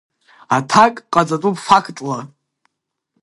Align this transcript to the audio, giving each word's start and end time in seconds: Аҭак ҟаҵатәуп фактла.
Аҭак 0.55 0.95
ҟаҵатәуп 1.13 1.57
фактла. 1.65 2.17